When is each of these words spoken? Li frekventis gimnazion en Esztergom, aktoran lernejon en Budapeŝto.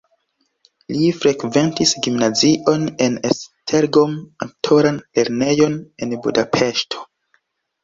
Li 0.93 1.09
frekventis 1.17 1.93
gimnazion 2.07 2.87
en 3.09 3.19
Esztergom, 3.31 4.17
aktoran 4.49 4.99
lernejon 5.21 5.79
en 6.09 6.19
Budapeŝto. 6.27 7.07